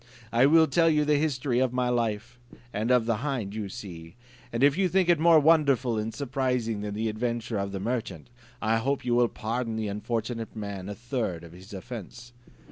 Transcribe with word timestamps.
I 0.31 0.47
will 0.47 0.65
tell 0.65 0.89
you 0.89 1.05
the 1.05 1.17
history 1.19 1.59
of 1.59 1.73
my 1.73 1.87
life, 1.89 2.39
and 2.73 2.89
of 2.89 3.05
the 3.05 3.17
hind 3.17 3.53
you 3.53 3.69
see; 3.69 4.15
and 4.51 4.63
if 4.63 4.75
you 4.75 4.89
think 4.89 5.09
it 5.09 5.19
more 5.19 5.39
wonderful 5.39 5.99
and 5.99 6.11
surprising 6.11 6.81
than 6.81 6.95
the 6.95 7.07
adventure 7.07 7.59
of 7.59 7.71
the 7.71 7.79
merchant, 7.79 8.31
I 8.63 8.77
hope 8.77 9.05
you 9.05 9.13
will 9.13 9.27
pardon 9.27 9.75
the 9.75 9.89
unfortunate 9.89 10.55
man 10.55 10.89
a 10.89 10.95
third 10.95 11.43
of 11.43 11.51
his 11.51 11.71
offence." 11.71 12.33